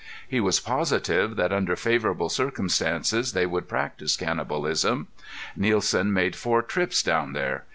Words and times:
He 0.27 0.39
was 0.39 0.59
positive 0.59 1.35
that 1.35 1.53
under 1.53 1.75
favorable 1.75 2.27
circumstances 2.27 3.33
they 3.33 3.45
would 3.45 3.67
practice 3.69 4.17
cannibalism. 4.17 5.09
Nielsen 5.55 6.11
made 6.11 6.35
four 6.35 6.63
trips 6.63 7.03
down 7.03 7.33
there. 7.33 7.65